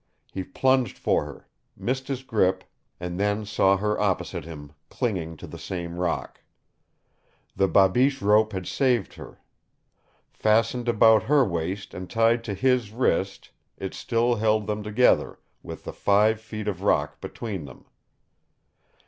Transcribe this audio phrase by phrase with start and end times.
[0.31, 1.47] He plunged for her,
[1.77, 2.63] missed his grip,
[2.99, 6.41] and then saw her opposite him, clinging to the same rock.
[7.55, 9.39] The babiche rope had saved her.
[10.33, 15.83] Fastened about her waist and tied to his wrist, it still held them together with
[15.83, 17.85] the five feet of rock between them.